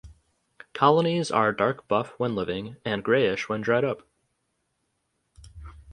[0.73, 4.01] Colonies are dark buff when living and greyish when dried up.